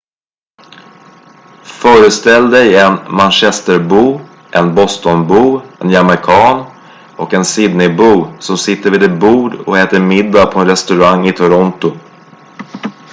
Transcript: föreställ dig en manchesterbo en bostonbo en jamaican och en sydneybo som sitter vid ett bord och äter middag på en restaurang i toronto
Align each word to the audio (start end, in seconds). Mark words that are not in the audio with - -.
föreställ 1.63 2.51
dig 2.51 2.75
en 2.75 2.99
manchesterbo 3.15 4.19
en 4.51 4.75
bostonbo 4.75 5.61
en 5.79 5.89
jamaican 5.89 6.65
och 7.17 7.33
en 7.33 7.45
sydneybo 7.45 8.33
som 8.39 8.57
sitter 8.57 8.91
vid 8.91 9.03
ett 9.03 9.19
bord 9.19 9.55
och 9.55 9.77
äter 9.77 9.99
middag 9.99 10.45
på 10.51 10.59
en 10.59 10.67
restaurang 10.67 11.27
i 11.27 11.33
toronto 11.33 11.93